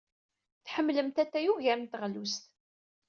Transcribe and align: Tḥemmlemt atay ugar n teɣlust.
Tḥemmlemt 0.65 1.17
atay 1.23 1.45
ugar 1.51 1.77
n 1.79 1.85
teɣlust. 1.91 2.45